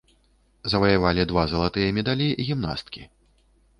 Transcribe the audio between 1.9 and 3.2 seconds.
медалі гімнасткі.